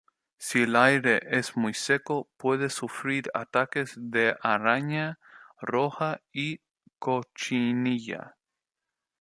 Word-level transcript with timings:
Si 0.39 0.61
el 0.63 0.75
aire 0.75 1.21
es 1.29 1.55
muy 1.55 1.75
seco, 1.75 2.27
puede 2.37 2.71
sufrir 2.71 3.29
ataques 3.35 3.93
de 3.95 4.35
araña 4.41 5.19
roja 5.61 6.21
y 6.33 6.59
cochinilla. 6.97 8.35